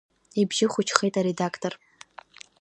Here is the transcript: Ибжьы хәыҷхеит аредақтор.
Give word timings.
Ибжьы 0.41 0.67
хәыҷхеит 0.71 1.15
аредақтор. 1.19 1.73